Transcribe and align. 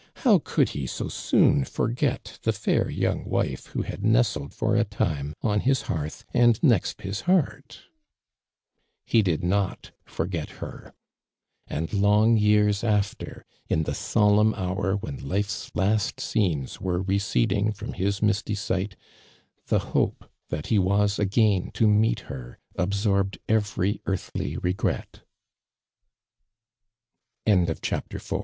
"How 0.25 0.39
could 0.43 0.69
he 0.69 0.87
so 0.87 1.09
soon 1.09 1.63
forget 1.63 2.39
the 2.41 2.53
fair 2.53 2.89
young 2.89 3.23
wife 3.23 3.67
who 3.67 3.83
had 3.83 4.03
nestled 4.03 4.51
for 4.51 4.75
a 4.75 4.83
time 4.83 5.35
on 5.43 5.59
his 5.59 5.83
hearth 5.83 6.25
and 6.33 6.57
next 6.63 7.01
his 7.01 7.21
heart." 7.29 7.81
He 9.05 9.21
did 9.21 9.43
not 9.43 9.91
forget 10.03 10.49
her; 10.57 10.95
and 11.67 11.93
long 11.93 12.35
years 12.35 12.83
after, 12.83 13.45
in 13.69 13.83
the 13.83 13.93
solemn 13.93 14.55
hour 14.55 14.95
when 14.95 15.17
life's 15.17 15.69
last 15.75 16.19
scenes 16.19 16.81
were 16.81 17.03
receding 17.03 17.71
from 17.71 17.93
his 17.93 18.23
misty 18.23 18.55
sight, 18.55 18.95
the 19.67 19.77
hope 19.93 20.27
that 20.49 20.65
he 20.73 20.79
was 20.79 21.19
again 21.19 21.69
to 21.75 21.87
meet 21.87 22.23